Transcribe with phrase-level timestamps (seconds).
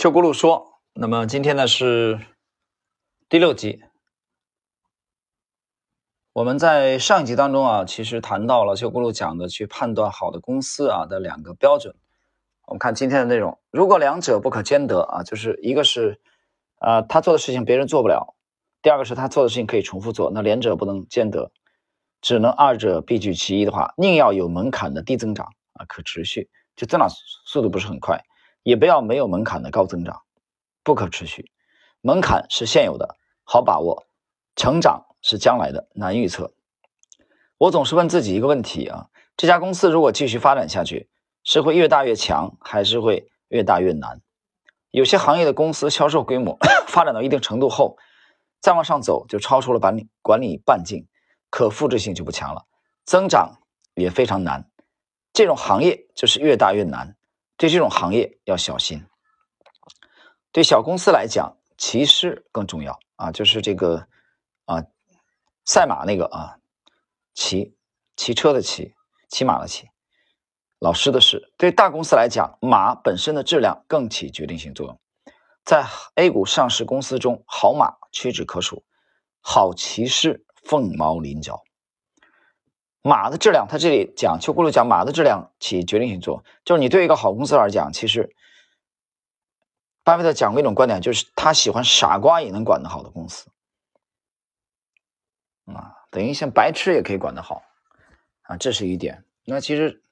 [0.00, 2.18] 秋轱辘说：“那么今天呢是
[3.28, 3.82] 第六集。
[6.32, 11.94] 我们在上一集当中啊，其实谈到了秋轱辘讲的去判断好的公司啊的两个标准。
[12.64, 16.18] 我们看今天的内容，如果两者不可兼得啊，就是一个是
[16.78, 18.34] 啊他做的事情别人做不了，
[18.80, 21.52] 第二个是他做的事情可以重复做，那两者不能兼得，
[22.22, 27.06] 只能二者必居其一的话，宁要有门槛的低增长啊，可持续，就增长
[27.44, 28.18] 速度不是很快。”
[28.62, 30.22] 也不要没有门槛的高增长，
[30.82, 31.50] 不可持续。
[32.00, 34.06] 门槛是现有的，好把握；
[34.56, 36.52] 成长是将来的，难预测。
[37.58, 41.08] 我总是问自己一个问题啊：这家公司如果继续发展下去，
[41.44, 44.20] 是会越大越强，还是会越大越难？
[44.90, 47.96] 有些行业的公司销售规模 发展到一定程度后，
[48.60, 51.06] 再往上走就超出了管理管理半径，
[51.48, 52.66] 可复制性就不强了，
[53.04, 53.58] 增长
[53.94, 54.70] 也非常难。
[55.32, 57.16] 这种行业就是越大越难。
[57.60, 59.04] 对这种行业要小心。
[60.50, 64.08] 对小公司来讲，骑师更重要啊，就是这个
[64.64, 64.82] 啊，
[65.66, 66.56] 赛马那个啊，
[67.34, 67.76] 骑
[68.16, 68.94] 骑车的骑，
[69.28, 69.86] 骑马的骑，
[70.78, 71.52] 老师的是。
[71.58, 74.98] 对大公司来讲，马本身的质量更起决定性作用。
[75.62, 75.84] 在
[76.14, 78.86] A 股上市公司中，好马屈指可数，
[79.42, 81.62] 好骑士凤毛麟角。
[83.02, 88.34] 马的质量，他这里讲邱轱辘讲马的质量起决定性作用，就是你对一个好公司来讲，其实
[90.04, 93.50] 巴菲特讲过一种观点，就是他喜欢傻瓜也能管得好的公司，
[95.64, 97.62] 啊，等于像白痴也可以管得好，
[98.42, 99.24] 啊，这是一点。
[99.44, 100.02] 那其实，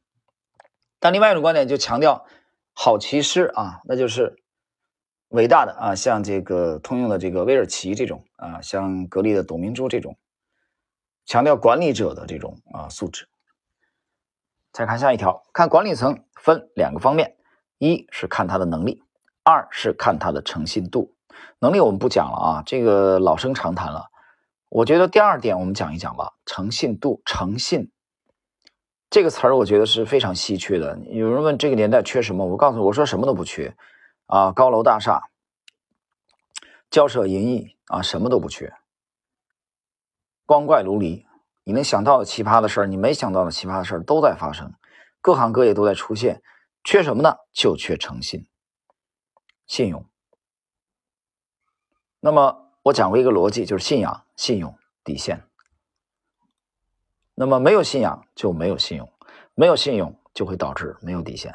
[0.98, 2.24] 但另外一种观点就强调
[2.72, 4.42] 好骑师啊，那就是
[5.28, 10.16] 伟大的啊，像这个通用的这个威尔奇这种啊，像格力的董明珠这种。
[11.28, 13.28] 强调管理者的这种啊素质。
[14.72, 17.36] 再看下一条，看管理层分两个方面，
[17.76, 19.02] 一是看他的能力，
[19.44, 21.14] 二是看他的诚信度。
[21.58, 24.06] 能力我们不讲了啊，这个老生常谈了。
[24.70, 27.92] 我觉得第二点我们讲一讲吧，诚信度，诚信
[29.10, 30.98] 这个词儿我觉得是非常稀缺的。
[31.10, 33.76] 有人问这个年代缺什么，我告诉我说什么都不缺
[34.24, 35.28] 啊，高楼大厦、
[36.90, 38.72] 交涉淫逸啊，什么都不缺。
[40.48, 41.26] 光怪陆离，
[41.64, 44.72] 你能想到的奇葩的事儿，你没想到的奇葩的事儿都在发生，
[45.20, 46.42] 各行各业都在出现，
[46.82, 47.36] 缺什么呢？
[47.52, 48.48] 就缺诚信、
[49.66, 50.06] 信用。
[52.20, 55.44] 那么我讲过一个逻辑，就是信仰、信用底线。
[57.34, 59.12] 那么没有信仰就没有信用，
[59.54, 61.54] 没有信用就会导致没有底线。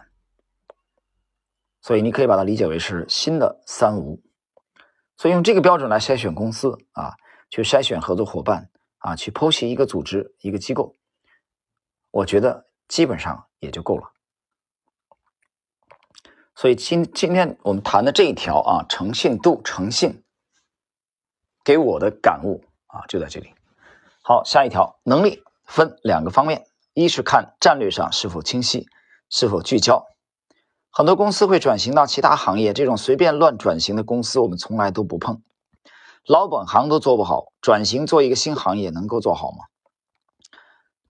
[1.81, 4.21] 所以你可以把它理解为是新的三无。
[5.17, 7.15] 所以用这个标准来筛选公司啊，
[7.49, 8.69] 去筛选合作伙伴。
[9.03, 10.95] 啊，去剖析一个组织、一个机构，
[12.09, 14.13] 我觉得基本上也就够了。
[16.55, 20.23] 所以今今天我们谈的这一条啊，诚信度、诚信，
[21.65, 23.53] 给我的感悟啊，就在这里。
[24.21, 28.87] 好，下一条，能力分两个方面，一是看战略上是否清晰、
[29.29, 30.07] 是否聚焦。
[30.91, 35.41] 很多公司会转型到其他行业，这种随便乱转型的公司，我们从来都不碰。
[36.25, 39.65] 老本行都做不好，转型做一个新行业能够做好吗？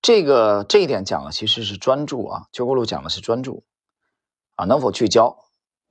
[0.02, 3.64] 这个这一点讲的其实是专注啊，邱国路讲的是专注
[4.56, 5.38] 啊，能否聚焦？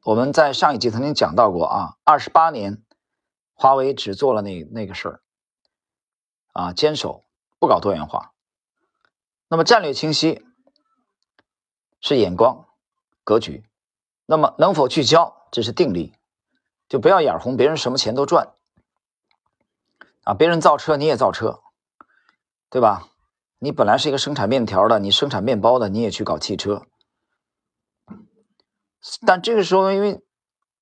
[0.04, 2.82] 我们在上一集曾经讲到过啊，二十八年，
[3.54, 5.22] 华为只做了那那个事儿
[6.52, 7.24] 啊，坚守
[7.60, 8.32] 不搞多元化。
[9.48, 10.44] 那么战略清晰
[12.00, 12.66] 是眼光
[13.22, 13.64] 格局，
[14.26, 15.46] 那么能否聚焦？
[15.52, 16.12] 这是定力，
[16.88, 18.54] 就不要眼红别人什么钱都赚。
[20.24, 21.60] 啊，别人造车你也造车，
[22.70, 23.08] 对吧？
[23.58, 26.82] 你本来是一个生产面条的，你生产面包的，你也去搞汽车。
[29.26, 30.20] 但这个时候，因为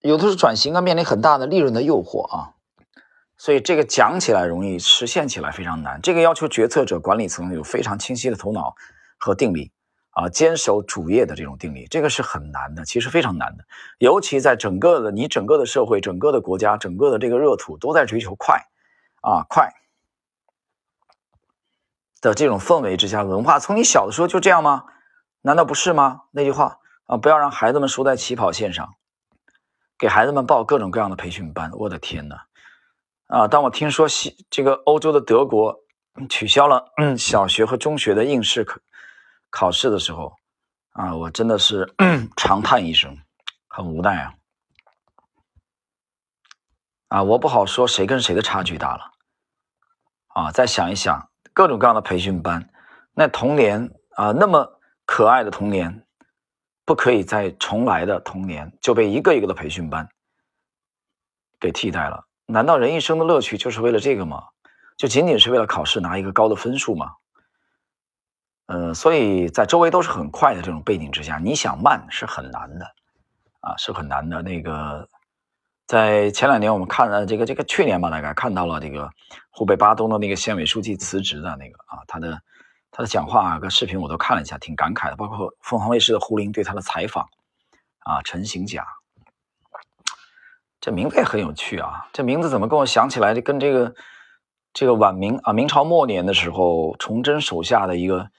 [0.01, 2.55] 有的时候转型啊，面临很大的利润的诱惑啊，
[3.39, 6.01] 所以这个讲起来容易，实现起来非常难。
[6.03, 8.75] 这个要求决策者、管理层有非常清晰的头脑
[9.19, 9.73] 和定力
[10.11, 13.65] 啊，坚守主业的这种定力，这个是很难的，其实非常难的。
[13.99, 18.70] 尤其在整个的你整个的社会、整个的国家、整个的这个热土都在追求快。
[19.21, 19.73] 啊，快
[22.21, 24.85] 的这种氛围之下，文化从你小的时候就这样吗？
[25.43, 26.23] 难道不是吗？
[26.33, 28.95] 那句话啊，不要让孩子们输在起跑线上，
[29.99, 31.71] 给孩子们报各种各样的培训班。
[31.73, 32.47] 我的天哪！
[33.27, 35.77] 啊，当我听说西这个欧洲的德国
[36.29, 38.79] 取消了小学和中学的应试考
[39.51, 40.35] 考试的时候，
[40.91, 41.95] 啊，我真的是
[42.37, 43.17] 长叹一声，
[43.69, 44.35] 很无奈啊。
[47.11, 49.13] 啊，我不好说谁跟谁的差距大了，
[50.29, 52.71] 啊，再想一想各种各样的培训班，
[53.13, 56.07] 那童年啊，那么可爱的童年，
[56.85, 60.09] 不可以再重来的童年就被一个一个的培训班
[61.59, 62.25] 给替代了。
[62.47, 64.45] 难道人一生的乐趣就是为了这个吗？
[64.97, 67.11] 就仅仅是为了考试拿一个高的分数吗？
[68.67, 72.87] 呃，所以在周围都是很快的这种背景之下，你想慢是很难的，
[73.63, 74.41] 啊，是很难的。
[74.43, 75.09] 那个，
[75.91, 79.11] 在前两年我们看了这个这个去年吧，大概看到了这个
[79.51, 82.41] 湖北巴东的那个县委书记辞职的那个啊，他的
[82.93, 85.17] 他的讲话跟视频我都看了一下，挺感慨的。
[85.17, 87.29] 包括凤凰卫视的胡林对他的采访，
[88.05, 88.87] 啊，陈行甲，
[90.81, 93.93] 这名字也很有趣啊，这名字怎么跟我想起来就跟这个
[94.73, 98.31] 这个晚明啊明朝末年的时候崇祯手下的一个。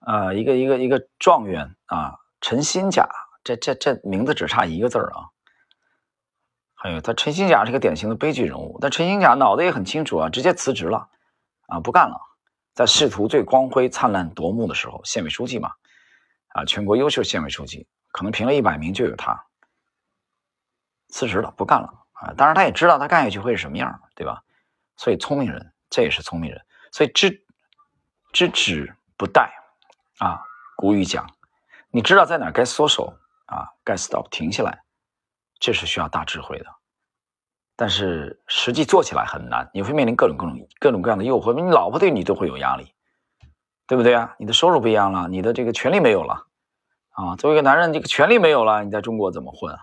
[0.00, 3.06] 啊，一个一个一个状元啊，陈新甲，
[3.44, 5.28] 这这这名字只差一个字儿啊。
[6.80, 11.08] 还有他陈新甲是个典型的悲剧人物，但陈新甲脑子也很清楚啊，直接辞职了
[11.66, 12.16] 啊，不干了。
[12.72, 15.72] 在仕途最光辉灿烂夺目的时候，县委书记嘛，
[16.50, 19.44] 啊，全国优秀县委书记，可能评了一百名就有他
[21.08, 22.32] 辞职了，不干了啊。
[22.36, 24.40] 当然他也知道他干下去会是什么样，对吧？
[24.96, 27.44] 所以聪明人，这也是聪明人，所以知
[28.32, 29.48] 知止不殆。
[30.18, 30.40] 啊，
[30.76, 31.28] 古语讲，
[31.90, 33.12] 你知道在哪该缩手
[33.46, 34.82] 啊，该 stop 停下来，
[35.58, 36.66] 这是需要大智慧的。
[37.76, 41.54] 但是实际做起来很难，你会面临各种各种各种各样的诱惑。
[41.54, 42.92] 你老婆对你都会有压力，
[43.86, 44.34] 对不对啊？
[44.38, 46.46] 你的收入不一样了，你的这个权利没有了
[47.10, 47.36] 啊。
[47.36, 49.76] 作为一个男人，这个权利没有了，你在中国怎么混？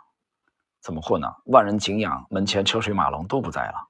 [0.81, 1.33] 怎么混呢？
[1.45, 3.87] 万人敬仰，门前车水马龙都不在了。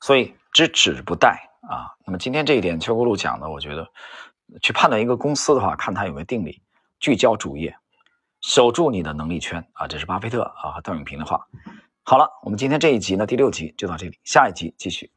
[0.00, 1.50] 所以知止不殆。
[1.68, 3.86] 啊，那么今天这一点，邱国禄讲的，我觉得
[4.60, 6.62] 去判断一个公司的话，看它有没有定力，
[6.98, 7.76] 聚焦主业，
[8.40, 11.46] 守住你的能力圈啊，这是巴菲特啊和段永平的话。
[12.02, 15.10] 好了，我们今天这一集呢，第六集就到这里，下一集继续。